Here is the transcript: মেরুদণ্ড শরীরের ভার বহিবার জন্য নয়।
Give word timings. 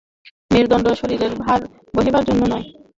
মেরুদণ্ড 0.51 0.87
শরীরের 0.99 1.33
ভার 1.41 1.59
বহিবার 1.95 2.23
জন্য 2.29 2.41
নয়। 2.51 2.65